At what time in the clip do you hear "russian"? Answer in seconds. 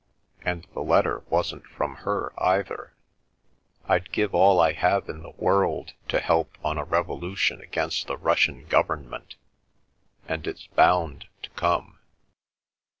8.17-8.65